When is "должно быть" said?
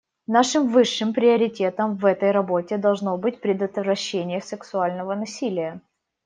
2.79-3.39